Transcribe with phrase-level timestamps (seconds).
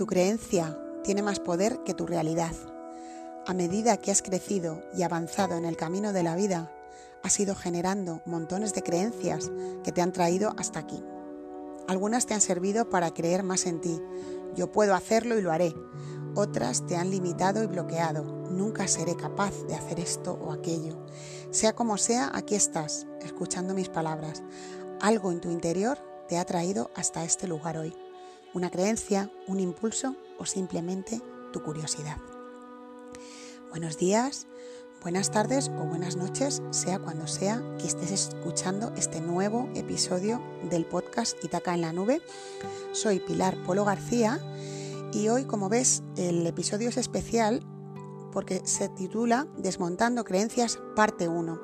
[0.00, 2.54] Tu creencia tiene más poder que tu realidad.
[3.46, 6.72] A medida que has crecido y avanzado en el camino de la vida,
[7.22, 9.50] has ido generando montones de creencias
[9.84, 11.04] que te han traído hasta aquí.
[11.86, 14.00] Algunas te han servido para creer más en ti.
[14.56, 15.74] Yo puedo hacerlo y lo haré.
[16.34, 18.24] Otras te han limitado y bloqueado.
[18.50, 20.96] Nunca seré capaz de hacer esto o aquello.
[21.50, 24.42] Sea como sea, aquí estás, escuchando mis palabras.
[25.02, 27.94] Algo en tu interior te ha traído hasta este lugar hoy.
[28.52, 31.22] Una creencia, un impulso o simplemente
[31.52, 32.16] tu curiosidad.
[33.70, 34.48] Buenos días,
[35.02, 40.84] buenas tardes o buenas noches, sea cuando sea que estés escuchando este nuevo episodio del
[40.84, 42.22] podcast Itaca en la Nube.
[42.90, 44.40] Soy Pilar Polo García
[45.12, 47.64] y hoy, como ves, el episodio es especial
[48.32, 51.60] porque se titula Desmontando Creencias, parte 1.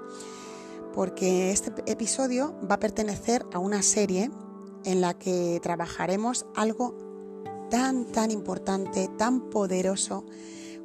[0.94, 4.30] Porque este episodio va a pertenecer a una serie
[4.86, 6.94] en la que trabajaremos algo
[7.68, 10.24] tan, tan importante, tan poderoso,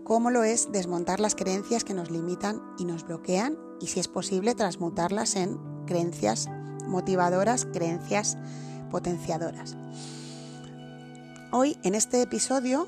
[0.04, 4.08] como lo es desmontar las creencias que nos limitan y nos bloquean y si es
[4.08, 6.50] posible transmutarlas en creencias
[6.88, 8.38] motivadoras, creencias
[8.90, 9.78] potenciadoras.
[11.52, 12.88] Hoy en este episodio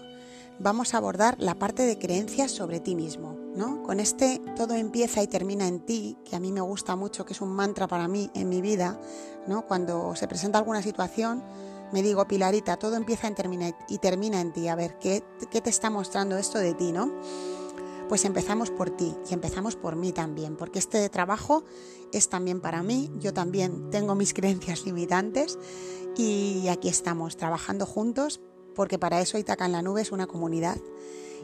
[0.59, 3.83] vamos a abordar la parte de creencias sobre ti mismo, ¿no?
[3.83, 7.33] Con este todo empieza y termina en ti, que a mí me gusta mucho, que
[7.33, 8.99] es un mantra para mí en mi vida,
[9.47, 9.65] ¿no?
[9.65, 11.43] Cuando se presenta alguna situación,
[11.91, 14.67] me digo, Pilarita, todo empieza y termina, y termina en ti.
[14.67, 17.11] A ver, ¿qué, ¿qué te está mostrando esto de ti, no?
[18.09, 21.63] Pues empezamos por ti y empezamos por mí también, porque este trabajo
[22.11, 23.11] es también para mí.
[23.19, 25.59] Yo también tengo mis creencias limitantes
[26.17, 28.41] y aquí estamos trabajando juntos,
[28.75, 30.77] porque para eso Itaca en la Nube es una comunidad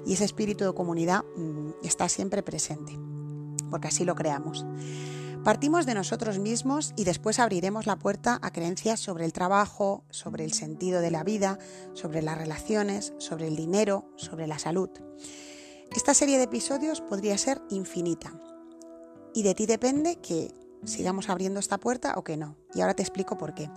[0.05, 2.97] y ese espíritu de comunidad mm, está siempre presente,
[3.69, 4.65] porque así lo creamos.
[5.43, 10.43] Partimos de nosotros mismos y después abriremos la puerta a creencias sobre el trabajo, sobre
[10.43, 11.57] el sentido de la vida,
[11.93, 14.89] sobre las relaciones, sobre el dinero, sobre la salud.
[15.95, 18.33] Esta serie de episodios podría ser infinita
[19.33, 20.53] y de ti depende que
[20.83, 22.57] sigamos abriendo esta puerta o que no.
[22.73, 23.69] Y ahora te explico por qué.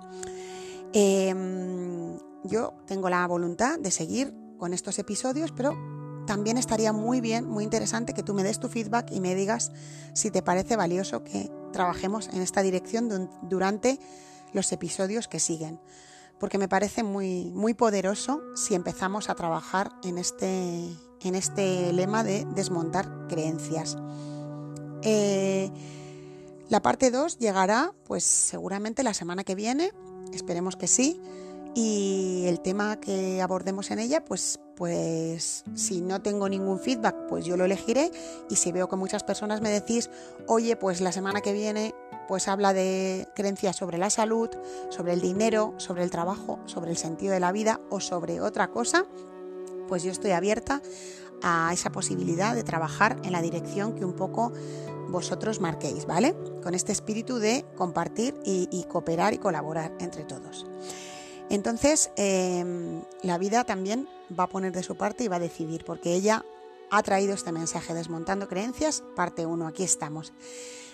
[0.93, 5.75] Em, yo tengo la voluntad de seguir con estos episodios, pero
[6.27, 9.73] también estaría muy bien, muy interesante que tú me des tu feedback y me digas
[10.15, 13.99] si te parece valioso que trabajemos en esta dirección durante
[14.53, 15.81] los episodios que siguen.
[16.39, 20.89] Porque me parece muy, muy poderoso si empezamos a trabajar en este,
[21.21, 23.97] en este lema de desmontar creencias.
[25.03, 25.71] Eh,
[26.69, 29.93] la parte 2 llegará pues seguramente la semana que viene,
[30.33, 31.21] esperemos que sí
[31.75, 37.45] y el tema que abordemos en ella, pues, pues si no tengo ningún feedback, pues
[37.45, 38.11] yo lo elegiré
[38.51, 40.11] y si veo que muchas personas me decís,
[40.47, 41.95] oye, pues la semana que viene
[42.29, 44.49] pues habla de creencias sobre la salud,
[44.91, 48.69] sobre el dinero, sobre el trabajo, sobre el sentido de la vida o sobre otra
[48.69, 49.05] cosa,
[49.89, 50.81] pues yo estoy abierta
[51.43, 54.53] a esa posibilidad de trabajar en la dirección que un poco
[55.09, 56.35] vosotros marquéis, ¿vale?
[56.63, 60.65] Con este espíritu de compartir y, y cooperar y colaborar entre todos.
[61.53, 65.85] Entonces, em, la vida también va a poner de su parte y va a decidir,
[65.85, 66.47] porque ella
[66.91, 70.33] ha traído este mensaje, Desmontando Creencias, parte 1, aquí estamos.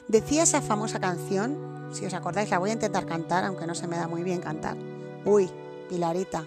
[0.09, 3.87] Decía esa famosa canción, si os acordáis, la voy a intentar cantar, aunque no se
[3.87, 4.77] me da muy bien cantar.
[5.25, 5.49] Uy,
[5.89, 6.45] Pilarita,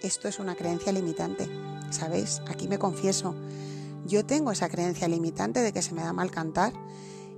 [0.00, 1.46] esto es una creencia limitante,
[1.90, 2.40] ¿sabéis?
[2.48, 3.34] Aquí me confieso,
[4.06, 6.72] yo tengo esa creencia limitante de que se me da mal cantar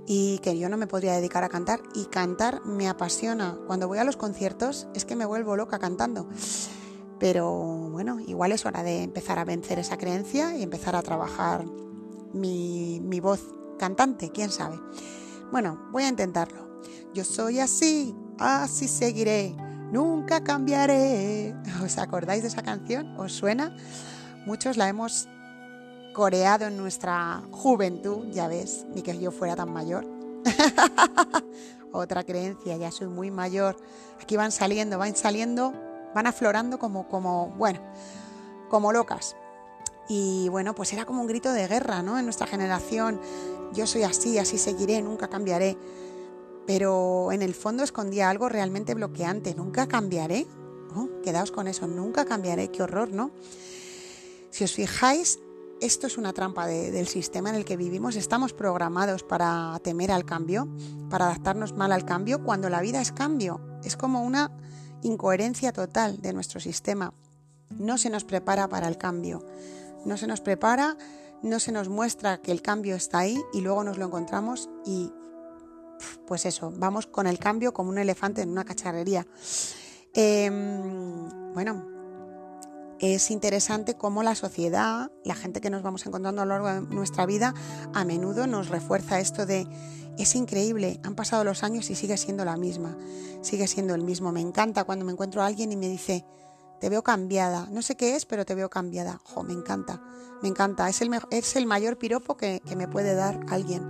[0.05, 3.57] y que yo no me podría dedicar a cantar y cantar me apasiona.
[3.67, 6.27] Cuando voy a los conciertos es que me vuelvo loca cantando.
[7.19, 7.49] Pero
[7.89, 11.65] bueno, igual es hora de empezar a vencer esa creencia y empezar a trabajar
[12.33, 14.79] mi, mi voz cantante, quién sabe.
[15.51, 16.81] Bueno, voy a intentarlo.
[17.13, 19.55] Yo soy así, así seguiré,
[19.91, 21.55] nunca cambiaré.
[21.83, 23.17] ¿Os acordáis de esa canción?
[23.17, 23.75] ¿Os suena?
[24.45, 25.29] Muchos la hemos
[26.13, 30.05] coreado en nuestra juventud, ya ves, ni que yo fuera tan mayor.
[31.91, 33.75] Otra creencia, ya soy muy mayor.
[34.21, 35.73] Aquí van saliendo, van saliendo,
[36.15, 37.79] van aflorando como, como, bueno,
[38.69, 39.35] como locas.
[40.07, 42.17] Y bueno, pues era como un grito de guerra, ¿no?
[42.17, 43.19] En nuestra generación,
[43.73, 45.77] yo soy así, así seguiré, nunca cambiaré.
[46.65, 50.47] Pero en el fondo escondía algo realmente bloqueante, nunca cambiaré.
[50.95, 53.31] Oh, quedaos con eso, nunca cambiaré, qué horror, ¿no?
[54.51, 55.39] Si os fijáis,
[55.83, 58.15] esto es una trampa del sistema en el que vivimos.
[58.15, 60.69] Estamos programados para temer al cambio,
[61.09, 63.59] para adaptarnos mal al cambio, cuando la vida es cambio.
[63.83, 64.49] Es como una
[65.01, 67.13] incoherencia total de nuestro sistema.
[67.69, 69.45] No se nos prepara para el cambio.
[70.05, 70.97] No se nos prepara,
[71.41, 75.11] no se nos muestra que el cambio está ahí y luego nos lo encontramos y
[76.25, 79.27] pues eso, vamos con el cambio como un elefante en una cacharrería.
[80.13, 81.92] Em, bueno,
[83.03, 86.95] es interesante cómo la sociedad, la gente que nos vamos encontrando a lo largo de
[86.95, 87.53] nuestra vida,
[87.93, 89.67] a menudo nos refuerza esto de
[90.17, 92.97] es increíble, han pasado los años y sigue siendo la misma,
[93.41, 94.31] sigue siendo el mismo.
[94.31, 96.23] Me encanta cuando me encuentro a alguien y me dice,
[96.79, 99.19] te veo cambiada, no sé qué es, pero te veo cambiada.
[99.23, 100.01] Jo, me encanta,
[100.41, 103.83] me encanta, es el, es el mayor piropo que, que me puede dar alguien,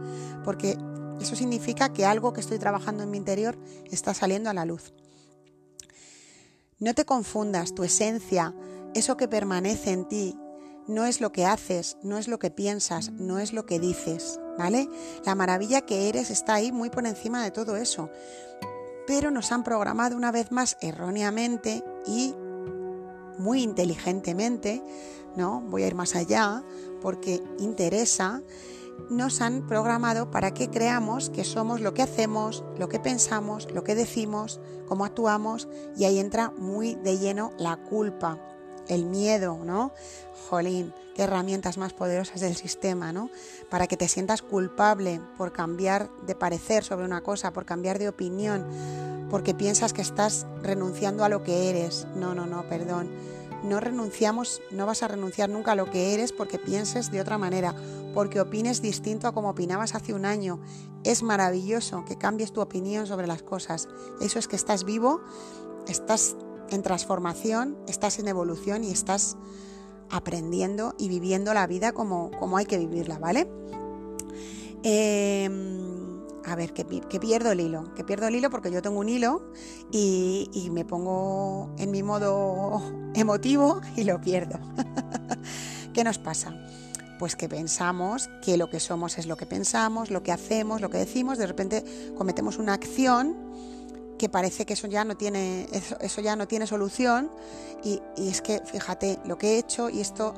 [0.43, 0.77] porque
[1.19, 3.57] eso significa que algo que estoy trabajando en mi interior
[3.91, 4.93] está saliendo a la luz.
[6.79, 8.53] No te confundas, tu esencia,
[8.95, 10.37] eso que permanece en ti,
[10.87, 14.39] no es lo que haces, no es lo que piensas, no es lo que dices,
[14.57, 14.89] ¿vale?
[15.25, 18.09] La maravilla que eres está ahí muy por encima de todo eso.
[19.07, 22.35] Pero nos han programado una vez más erróneamente y
[23.37, 24.83] muy inteligentemente,
[25.35, 25.61] ¿no?
[25.61, 26.63] Voy a ir más allá
[27.01, 28.41] porque interesa
[29.09, 33.83] nos han programado para que creamos que somos lo que hacemos, lo que pensamos, lo
[33.83, 35.67] que decimos, cómo actuamos
[35.97, 38.52] y ahí entra muy de lleno la culpa
[38.87, 39.91] el miedo, ¿no?
[40.49, 43.29] Jolín, qué herramientas más poderosas del sistema, ¿no?
[43.69, 48.09] Para que te sientas culpable por cambiar de parecer sobre una cosa, por cambiar de
[48.09, 48.65] opinión,
[49.29, 52.07] porque piensas que estás renunciando a lo que eres.
[52.15, 53.09] No, no, no, perdón.
[53.63, 57.37] No renunciamos, no vas a renunciar nunca a lo que eres porque pienses de otra
[57.37, 57.73] manera,
[58.13, 60.59] porque opines distinto a como opinabas hace un año.
[61.05, 63.87] Es maravilloso que cambies tu opinión sobre las cosas.
[64.19, 65.21] Eso es que estás vivo,
[65.87, 66.35] estás
[66.73, 69.37] en transformación, estás en evolución y estás
[70.09, 73.47] aprendiendo y viviendo la vida como, como hay que vivirla, ¿vale?
[74.83, 79.09] Em, a ver, que, pierdo el hilo, que pierdo el hilo porque yo tengo un
[79.09, 79.51] hilo
[79.91, 82.81] y me pongo en mi modo
[83.15, 84.59] emotivo y lo pierdo.
[85.93, 86.53] ¿Qué nos pasa?
[87.19, 90.89] Pues que pensamos que lo que somos es lo que pensamos, lo que hacemos, lo
[90.89, 93.37] que decimos, de repente cometemos una acción
[94.23, 95.67] que parece que eso ya no tiene,
[95.99, 97.29] eso, ya no tiene solución
[97.83, 100.33] y, es que fíjate lo que he hecho y esto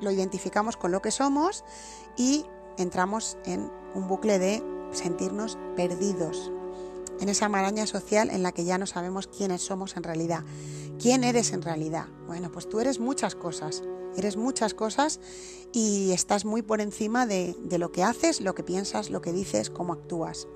[0.00, 1.64] lo identificamos con lo que somos
[2.16, 2.44] y
[2.78, 4.62] entramos en un bucle de
[4.92, 6.52] sentirnos perdidos,
[7.18, 10.44] en esa maraña social en la que ya no sabemos quiénes somos en realidad.
[11.00, 12.06] ¿Quién eres en realidad?
[12.28, 13.82] Bueno, pues tú eres muchas cosas,
[14.16, 15.18] eres muchas cosas
[15.72, 19.68] y estás muy por encima de lo que haces, lo que piensas, lo que dices,
[19.68, 20.46] cómo actúas.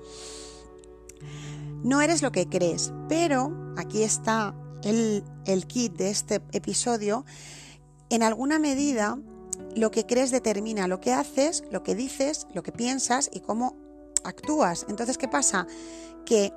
[1.83, 5.23] No eres lo que crees, pero aquí está el,
[5.67, 7.25] kit de este episodio.
[8.09, 9.17] En alguna medida,
[9.75, 13.75] lo que crees determina lo que haces, lo que dices, lo que piensas y cómo
[14.23, 14.85] actúas.
[14.89, 15.65] Entonces, ¿qué pasa?
[16.23, 16.53] Que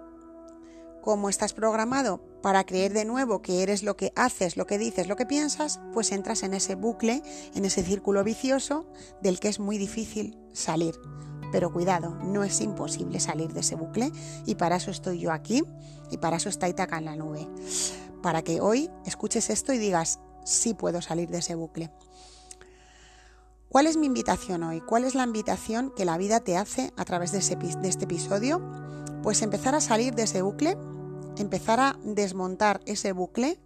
[1.00, 5.06] como estás programado para creer de nuevo que eres lo que haces, lo que dices,
[5.06, 7.22] lo que piensas, pues entras en ese bucle,
[7.54, 8.86] en ese círculo vicioso
[9.22, 10.94] del que es muy difícil salir.
[11.54, 14.10] Pero cuidado, no es imposible salir de ese bucle
[14.44, 15.62] y para eso estoy yo aquí
[16.10, 17.46] y para eso está Itaca en la nube.
[18.24, 21.92] Para que hoy escuches esto y digas, sí puedo salir de ese bucle.
[23.68, 24.80] ¿Cuál es mi invitación hoy?
[24.80, 28.60] ¿Cuál es la invitación que la vida te hace a través de, de este episodio?
[29.22, 30.76] Pues empezar a salir de ese bucle,
[31.38, 33.60] empezar a desmontar ese bucle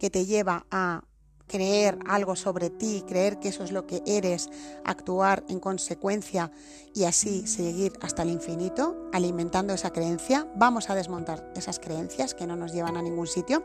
[0.00, 1.04] que te lleva a
[1.48, 4.48] creer algo sobre ti, creer que eso es lo que eres,
[4.84, 6.52] actuar en consecuencia
[6.94, 10.46] y así seguir hasta el infinito, alimentando esa creencia.
[10.54, 13.64] Vamos a desmontar esas creencias que no nos llevan a ningún sitio.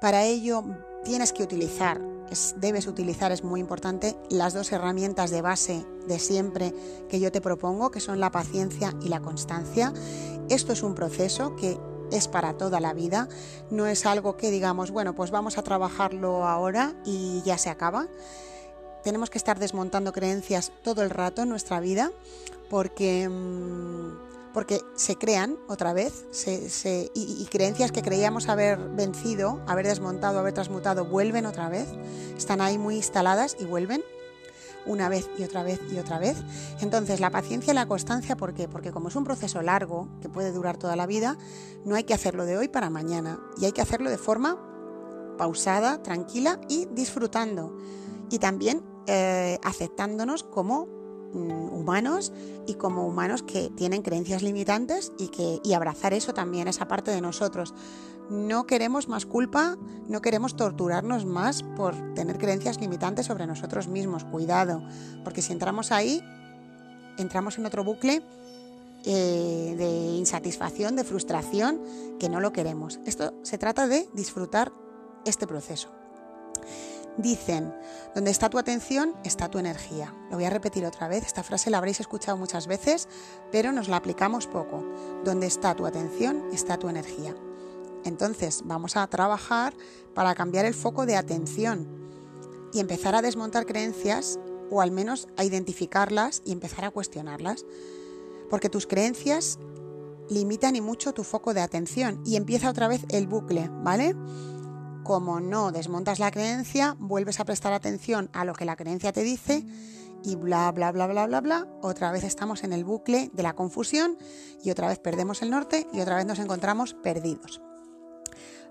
[0.00, 0.64] Para ello
[1.04, 2.00] tienes que utilizar,
[2.56, 6.72] debes utilizar, es muy importante, las dos herramientas de base de siempre
[7.08, 9.92] que yo te propongo, que son la paciencia y la constancia.
[10.48, 11.78] Esto es un proceso que
[12.12, 13.28] es para toda la vida,
[13.70, 18.06] no es algo que digamos, bueno, pues vamos a trabajarlo ahora y ya se acaba.
[19.02, 22.10] Tenemos que estar desmontando creencias todo el rato en nuestra vida
[22.68, 26.24] porque, mm, porque se crean otra vez
[27.14, 31.88] y, y creencias que creíamos haber vencido, haber desmontado, haber transmutado, vuelven otra vez,
[32.36, 34.02] están ahí muy instaladas y vuelven
[34.90, 36.36] una vez y otra vez y otra vez.
[36.80, 38.68] Entonces, la paciencia y la constancia, ¿por qué?
[38.68, 41.38] Porque como es un proceso largo que puede durar toda la vida,
[41.84, 44.58] no hay que hacerlo de hoy para mañana y hay que hacerlo de forma
[45.38, 47.76] pausada, tranquila y disfrutando.
[48.30, 50.99] Y también eh, aceptándonos como
[51.32, 52.32] humanos
[52.66, 57.10] y como humanos que tienen creencias limitantes y, que, y abrazar eso también, esa parte
[57.10, 57.74] de nosotros
[58.30, 59.76] no queremos más culpa,
[60.08, 64.24] no queremos torturarnos más por tener creencias limitantes sobre nosotros mismos.
[64.24, 64.82] Cuidado,
[65.24, 66.22] porque si entramos ahí,
[67.18, 68.22] entramos en otro bucle
[69.04, 71.80] eh, de insatisfacción, de frustración,
[72.20, 73.00] que no lo queremos.
[73.04, 74.72] Esto se trata de disfrutar
[75.24, 75.90] este proceso.
[77.20, 77.74] Dicen,
[78.14, 80.14] donde está tu atención, está tu energía.
[80.30, 83.08] Lo voy a repetir otra vez, esta frase la habréis escuchado muchas veces,
[83.52, 84.82] pero nos la aplicamos poco.
[85.22, 87.34] Donde está tu atención, está tu energía.
[88.04, 89.74] Entonces vamos a trabajar
[90.14, 91.86] para cambiar el foco de atención
[92.72, 94.38] y empezar a desmontar creencias
[94.70, 97.66] o al menos a identificarlas y empezar a cuestionarlas.
[98.48, 99.58] Porque tus creencias
[100.30, 104.14] limitan y mucho tu foco de atención y empieza otra vez el bucle, ¿vale?
[105.04, 109.22] Como no desmontas la creencia, vuelves a prestar atención a lo que la creencia te
[109.22, 109.64] dice
[110.22, 111.68] y bla, bla, bla, bla, bla, bla.
[111.82, 114.18] Otra vez estamos en el bucle de la confusión
[114.62, 117.60] y otra vez perdemos el norte y otra vez nos encontramos perdidos.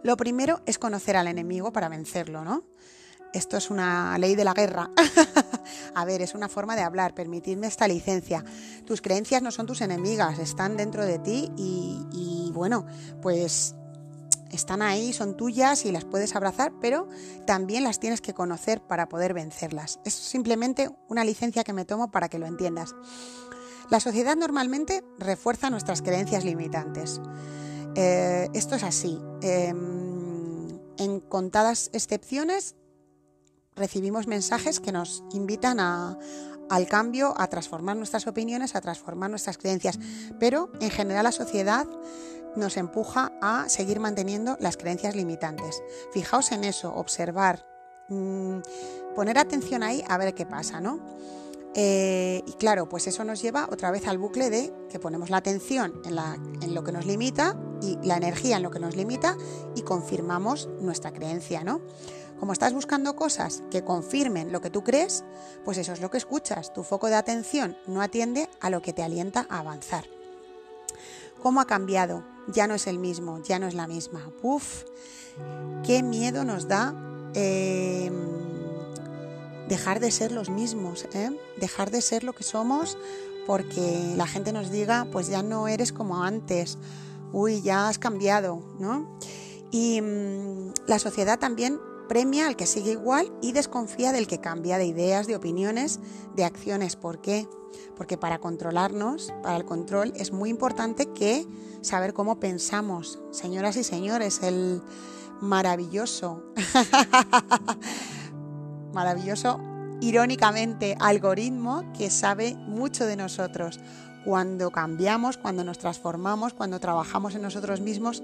[0.03, 2.63] Lo primero es conocer al enemigo para vencerlo, ¿no?
[3.33, 4.89] Esto es una ley de la guerra.
[5.95, 8.43] a ver, es una forma de hablar, permitidme esta licencia.
[8.86, 12.86] Tus creencias no son tus enemigas, están dentro de ti y, y bueno,
[13.21, 13.75] pues
[14.51, 17.08] están ahí, son tuyas y las puedes abrazar, pero
[17.46, 20.00] también las tienes que conocer para poder vencerlas.
[20.06, 22.96] Es simplemente una licencia que me tomo para que lo entiendas.
[23.89, 27.20] La sociedad normalmente refuerza nuestras creencias limitantes.
[27.96, 29.20] Eh, esto es así.
[29.41, 32.75] Em, en contadas excepciones
[33.75, 39.98] recibimos mensajes que nos invitan al cambio, a transformar nuestras opiniones, a transformar nuestras creencias.
[40.39, 41.88] Pero en general la sociedad
[42.59, 45.81] nos empuja a seguir manteniendo las creencias limitantes.
[46.13, 47.65] Fijaos en eso, observar,
[48.09, 48.59] mm,
[49.15, 50.99] poner atención ahí a ver qué pasa, ¿no?
[51.75, 55.37] Eh, y claro, pues eso nos lleva otra vez al bucle de que ponemos la
[55.37, 56.17] atención en,
[56.63, 59.37] en, lo que nos limita y la energía en lo que nos limita
[59.75, 61.81] y confirmamos nuestra creencia, ¿no?
[62.39, 65.25] Como estás buscando cosas que confirmen lo que tú crees,
[65.65, 66.73] pues eso es lo que escuchas.
[66.73, 70.05] Tu foco de atención no atiende a lo que te alienta a avanzar.
[71.41, 72.24] ¿Cómo ha cambiado?
[72.48, 74.31] Ya no es el mismo, ya no es la misma.
[74.41, 74.84] Uf,
[75.86, 76.93] qué miedo nos da
[77.34, 78.13] em,
[79.67, 81.29] dejar de ser los mismos, ¿eh?
[81.58, 82.98] dejar de ser lo que somos
[83.50, 86.77] porque la gente nos diga, pues ya no eres como antes,
[87.31, 89.17] uy, ya has cambiado, ¿no?
[89.72, 94.77] Y mm, la sociedad también premia al que sigue igual y desconfía del que cambia
[94.77, 95.99] de ideas, de opiniones,
[96.35, 96.97] de acciones.
[96.97, 97.47] ¿Por qué?
[97.95, 101.47] Porque para controlarnos, para el control, es muy importante que
[101.81, 103.19] saber cómo pensamos.
[103.31, 104.81] Señoras y señores, el
[105.39, 106.43] maravilloso,
[108.93, 109.59] maravilloso,
[110.01, 113.79] irónicamente, algoritmo que sabe mucho de nosotros.
[114.25, 118.23] Cuando cambiamos, cuando nos transformamos, cuando trabajamos en nosotros mismos,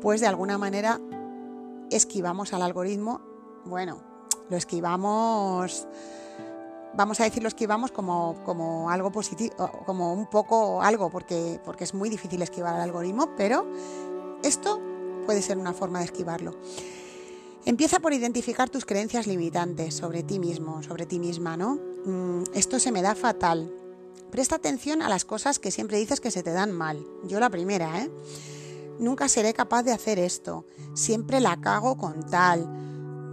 [0.00, 1.00] pues de alguna manera
[1.90, 3.20] esquivamos al algoritmo.
[3.64, 4.02] Bueno,
[4.50, 5.86] lo esquivamos
[6.94, 9.54] vamos a decir lo esquivamos como, como algo positivo,
[9.86, 13.66] como un poco algo, porque, porque es muy difícil esquivar al algoritmo, pero
[14.42, 14.80] esto
[15.24, 16.56] puede ser una forma de esquivarlo.
[17.64, 21.78] Empieza por identificar tus creencias limitantes sobre ti mismo, sobre ti misma, ¿no?
[22.04, 23.70] Mm, esto se me da fatal.
[24.30, 27.04] Presta atención a las cosas que siempre dices que se te dan mal.
[27.24, 28.10] Yo la primera, ¿eh?
[28.98, 30.66] Nunca seré capaz de hacer esto.
[30.94, 32.66] Siempre la cago con tal.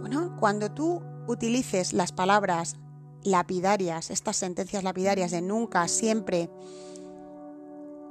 [0.00, 2.76] Bueno, cuando tú utilices las palabras
[3.22, 6.48] lapidarias, estas sentencias lapidarias de nunca, siempre,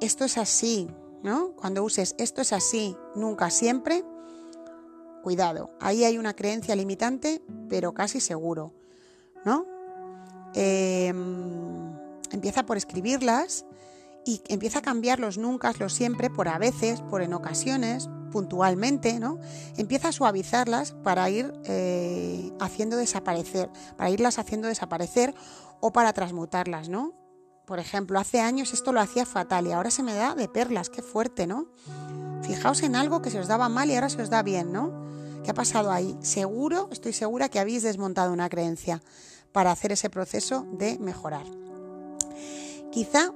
[0.02, 0.90] esto es así,
[1.24, 1.56] ¿no?
[1.56, 4.04] Cuando uses esto es así, nunca, siempre,
[5.24, 8.74] cuidado, ahí hay una creencia limitante, pero casi seguro,
[9.46, 9.66] ¿no?
[10.54, 11.94] Em,
[12.32, 13.66] empieza por escribirlas
[14.26, 19.20] y empieza a cambiar los nunca, los siempre, por a veces, por en ocasiones, puntualmente,
[19.20, 19.40] ¿no?
[19.78, 25.34] Empieza a suavizarlas para ir eh, haciendo desaparecer, para irlas haciendo desaparecer
[25.80, 27.14] o para transmutarlas, ¿no?
[27.66, 30.90] Por ejemplo, hace años esto lo hacía fatal y ahora se me da de perlas,
[30.90, 31.68] qué fuerte, ¿no?
[32.42, 35.06] Fijaos en algo que se os daba mal y ahora se os da bien, ¿no?
[35.44, 36.18] ¿Qué ha pasado ahí?
[36.22, 39.02] Seguro, estoy segura que habéis desmontado una creencia
[39.52, 41.46] para hacer ese proceso de mejorar.
[42.92, 43.32] Quizá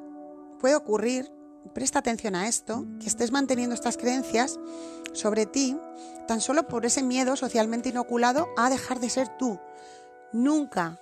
[0.59, 1.31] puede ocurrir
[1.73, 4.59] presta atención a esto, que estés manteniendo estas creencias
[5.13, 5.77] sobre ti
[6.27, 9.59] tan solo por ese miedo socialmente inoculado a dejar de ser tú.
[10.31, 10.99] Nunca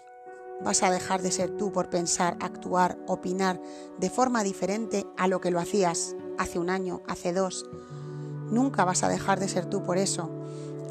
[0.61, 3.59] vas a dejar de ser tú por pensar, actuar, opinar
[3.99, 7.65] de forma diferente a lo que lo hacías hace un año, hace dos.
[8.49, 10.29] Nunca vas a dejar de ser tú por eso.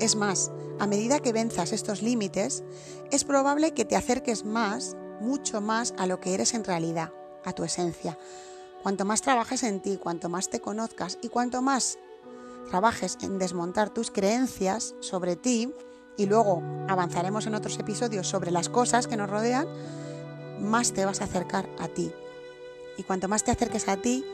[0.00, 2.62] Es más, a medida que venzas estos límites,
[3.10, 7.12] es probable que te acerques más, mucho más a lo que eres en realidad,
[7.44, 8.18] a tu esencia,
[8.86, 11.98] Cuanto más trabajes en ti, cuanto más te conozcas y cuanto más
[12.70, 15.74] trabajes en desmontar tus creencias sobre ti,
[16.16, 19.66] y luego avanzaremos en otros episodios sobre las cosas que nos rodean,
[20.60, 22.12] más te vas a acercar a ti.
[22.96, 24.24] Y cuanto más te acerques a ti,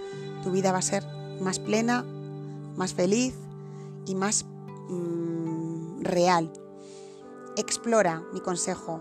[0.43, 1.03] tu vida va a ser
[1.41, 2.03] más plena,
[2.77, 3.35] más feliz
[4.05, 4.45] y más
[4.91, 6.53] mm, real.
[7.57, 9.01] Explora mi consejo,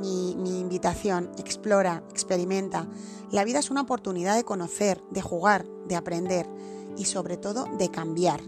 [0.00, 2.86] mi, invitación, explora, experimenta.
[3.30, 6.46] La vida es una oportunidad de conocer, de jugar, de aprender
[6.96, 8.40] y sobre todo de cambiar.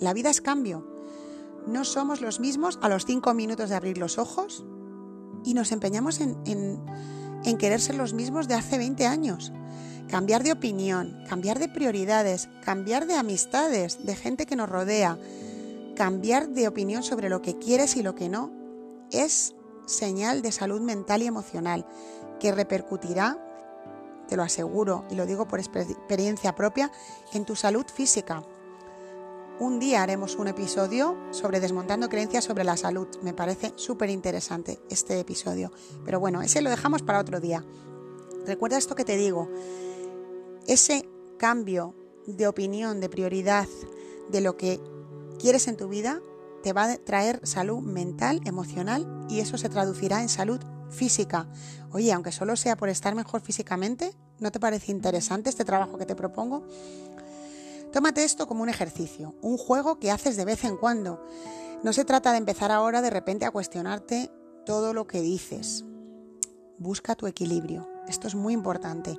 [0.00, 0.86] la vida es cambio.
[1.66, 4.64] No somos los mismos a los cinco minutos de abrir los ojos
[5.44, 6.36] y nos empeñamos en,
[7.44, 9.52] en querer ser los mismos de hace 20 años.
[10.08, 15.18] Cambiar de opinión, cambiar de prioridades, cambiar de amistades, de gente que nos rodea,
[15.96, 18.50] cambiar de opinión sobre lo que quieres y lo que no,
[19.10, 19.54] es
[19.86, 21.86] señal de salud mental y emocional
[22.40, 23.38] que repercutirá,
[24.28, 26.90] te lo aseguro y lo digo por experiencia propia,
[27.32, 28.42] en tu salud física.
[29.58, 33.06] Un día haremos un episodio sobre desmontando creencias sobre la salud.
[33.22, 35.70] Me parece súper interesante este episodio.
[36.04, 37.64] Pero bueno, ese lo dejamos para otro día.
[38.44, 39.48] Recuerda esto que te digo.
[40.66, 41.94] Ese cambio
[42.26, 43.68] de opinión, de prioridad,
[44.30, 44.80] de lo que
[45.38, 46.20] quieres en tu vida,
[46.62, 51.48] te va a traer salud mental, emocional y eso se traducirá en salud física.
[51.90, 56.06] Oye, aunque solo sea por estar mejor físicamente, ¿no te parece interesante este trabajo que
[56.06, 56.66] te propongo?
[57.92, 61.22] Tómate esto como un ejercicio, un juego que haces de vez en cuando.
[61.82, 64.30] No se trata de empezar ahora de repente a cuestionarte
[64.64, 65.84] todo lo que dices.
[66.78, 67.88] Busca tu equilibrio.
[68.08, 69.18] Esto es muy importante.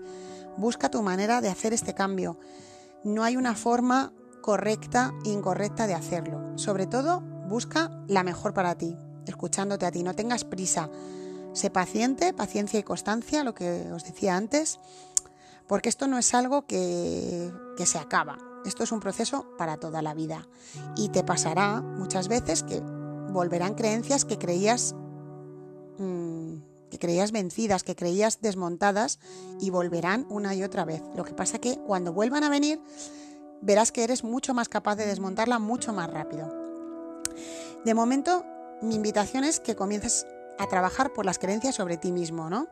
[0.57, 2.39] Busca tu manera de hacer este cambio.
[3.03, 6.57] No hay una forma correcta e incorrecta de hacerlo.
[6.57, 7.23] Sobre todo,
[7.53, 10.01] busca la mejor para ti, escuchándote a ti.
[10.01, 10.89] No tengas prisa.
[11.53, 14.79] Sé paciente, paciencia y constancia, lo que os decía antes,
[15.67, 18.39] porque esto no es algo que, que se acaba.
[18.65, 20.47] Esto es un proceso para toda la vida.
[20.97, 22.81] Y te pasará muchas veces que
[23.29, 24.95] volverán creencias que creías
[25.99, 26.55] mm,
[26.89, 29.19] que creías vencidas, que creías desmontadas
[29.59, 31.03] y volverán una y otra vez.
[31.15, 32.81] Lo que pasa que cuando vuelvan a venir
[33.61, 36.62] verás que eres mucho más capaz de desmontarla mucho más rápido.
[37.83, 38.45] De momento,
[38.81, 42.67] mi invitación es que comiences a trabajar por las creencias sobre ti mismo, ¿no?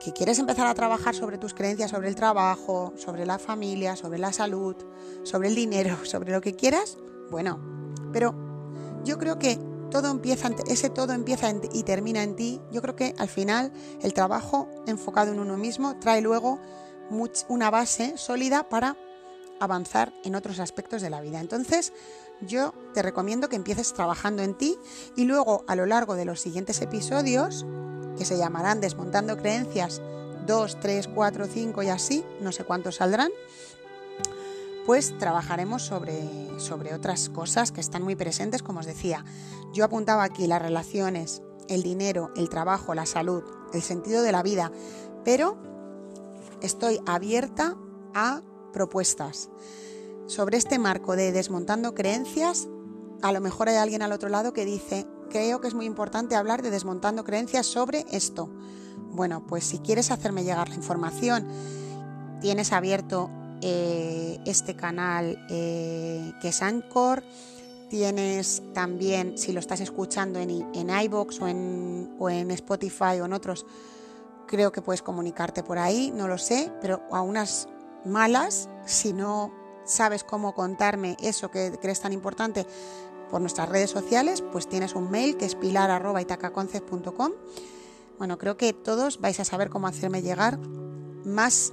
[0.00, 4.18] Que quieres empezar a trabajar sobre tus creencias sobre el trabajo, sobre la familia, sobre
[4.18, 4.76] la salud,
[5.24, 6.96] sobre el dinero, sobre lo que quieras,
[7.30, 7.60] bueno,
[8.12, 8.34] pero
[9.04, 9.58] yo creo que
[9.90, 12.60] todo empieza, ese todo empieza y termina en ti.
[12.70, 16.58] Yo creo que al final el trabajo enfocado en uno mismo trae luego
[17.48, 18.96] una base sólida para
[19.60, 21.40] avanzar en otros aspectos de la vida.
[21.40, 21.92] Entonces,
[22.40, 24.78] yo te recomiendo que empieces trabajando en ti
[25.16, 27.66] y luego a lo largo de los siguientes episodios,
[28.16, 30.00] que se llamarán Desmontando Creencias
[30.46, 33.30] 2, 3, 4, 5 y así, no sé cuántos saldrán,
[34.86, 39.24] pues trabajaremos sobre, sobre otras cosas que están muy presentes, como os decía.
[39.72, 44.44] Yo apuntaba aquí las relaciones, el dinero, el trabajo, la salud, el sentido de la
[44.44, 44.70] vida,
[45.24, 45.58] pero
[46.62, 47.76] estoy abierta
[48.14, 49.50] a propuestas.
[50.26, 52.66] Sobre este marco de desmontando creencias,
[53.22, 56.34] a lo mejor hay alguien al otro lado que dice, creo que es muy importante
[56.34, 58.50] hablar de desmontando creencias sobre esto.
[59.12, 61.46] Bueno, pues si quieres hacerme llegar la información,
[62.40, 63.30] tienes abierto
[63.62, 67.22] eh, este canal eh, que es Anchor,
[67.88, 73.26] tienes también, si lo estás escuchando en, en iBox o en, o en Spotify o
[73.26, 73.64] en otros,
[74.48, 77.68] creo que puedes comunicarte por ahí, no lo sé, pero a unas
[78.04, 82.66] malas, si no sabes cómo contarme eso que crees tan importante
[83.30, 87.32] por nuestras redes sociales, pues tienes un mail que es pilar.itacaconcept.com.
[88.18, 90.58] Bueno, creo que todos vais a saber cómo hacerme llegar
[91.24, 91.72] más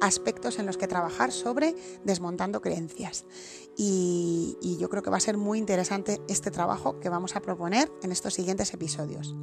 [0.00, 3.24] aspectos en los que trabajar sobre desmontando creencias.
[3.76, 7.90] Y, yo creo que va a ser muy interesante este trabajo que vamos a proponer
[8.02, 9.34] en estos siguientes episodios.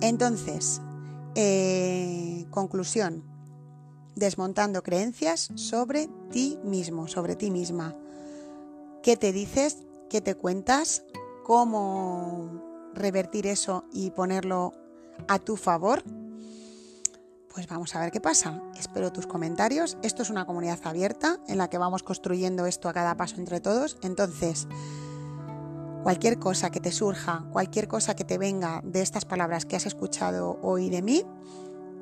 [0.00, 0.80] Entonces,
[1.34, 3.31] eh, conclusión,
[4.14, 7.96] desmontando creencias sobre ti mismo, sobre ti misma.
[9.02, 9.78] ¿Qué te dices?
[10.08, 11.04] ¿Qué te cuentas?
[11.44, 14.72] ¿Cómo revertir eso y ponerlo
[15.28, 16.02] a tu favor?
[17.52, 18.62] Pues vamos a ver qué pasa.
[18.78, 19.98] Espero tus comentarios.
[20.02, 23.60] Esto es una comunidad abierta en la que vamos construyendo esto a cada paso entre
[23.60, 23.98] todos.
[24.02, 24.68] Entonces,
[26.02, 29.86] cualquier cosa que te surja, cualquier cosa que te venga de estas palabras que has
[29.86, 31.24] escuchado hoy de mí,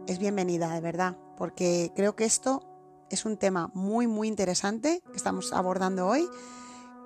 [0.07, 2.61] es bienvenida, de verdad, porque creo que esto
[3.09, 6.29] es un tema muy, muy interesante que estamos abordando hoy.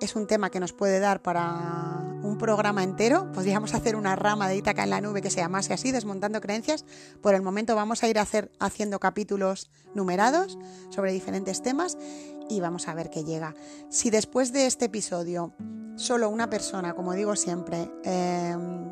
[0.01, 3.31] Es un tema que nos puede dar para un programa entero.
[3.31, 6.83] Podríamos hacer una rama de Itaca en la nube que se llamase así, desmontando creencias.
[7.21, 11.97] Por el momento vamos a ir a hacer, haciendo capítulos numerados sobre diferentes temas
[12.49, 13.55] y vamos a ver qué llega.
[13.89, 15.53] Si después de este episodio
[15.95, 18.89] solo una persona, como digo siempre, em,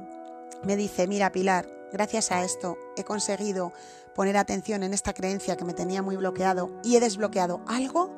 [0.64, 3.72] me dice, mira Pilar, gracias a esto he conseguido
[4.16, 8.12] poner atención en esta creencia que me tenía muy bloqueado y he desbloqueado algo,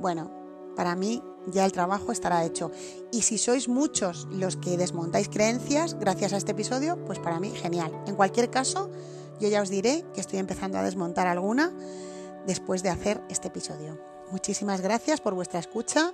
[0.00, 0.30] bueno,
[0.74, 2.70] para mí ya el trabajo estará hecho.
[3.12, 7.50] Y si sois muchos los que desmontáis creencias gracias a este episodio, pues para mí
[7.50, 7.92] genial.
[8.06, 8.90] En cualquier caso,
[9.38, 11.72] yo ya os diré que estoy empezando a desmontar alguna
[12.46, 13.98] después de hacer este episodio.
[14.30, 16.12] Muchísimas gracias por vuestra escucha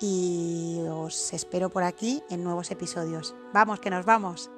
[0.00, 3.34] y os espero por aquí en nuevos episodios.
[3.52, 4.50] Vamos, que nos vamos.